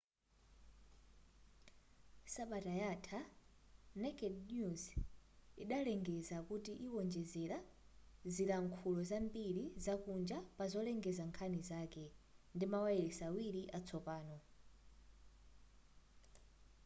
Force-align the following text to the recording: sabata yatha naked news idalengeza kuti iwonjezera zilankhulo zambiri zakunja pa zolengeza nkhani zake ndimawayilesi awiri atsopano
sabata 2.33 2.73
yatha 2.81 3.19
naked 4.01 4.35
news 4.51 4.83
idalengeza 5.63 6.37
kuti 6.49 6.73
iwonjezera 6.85 7.59
zilankhulo 8.33 9.01
zambiri 9.11 9.63
zakunja 9.85 10.37
pa 10.57 10.63
zolengeza 10.71 11.23
nkhani 11.29 11.59
zake 11.69 12.03
ndimawayilesi 12.55 13.21
awiri 13.29 13.61
atsopano 13.77 14.37